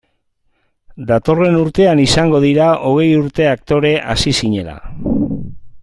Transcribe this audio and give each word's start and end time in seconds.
Datorren 1.11 1.57
urtean 1.59 2.01
izango 2.05 2.39
dira 2.47 2.71
hogei 2.93 3.07
urte 3.21 3.47
aktore 3.53 3.93
hasi 4.15 4.35
zinela. 4.41 4.77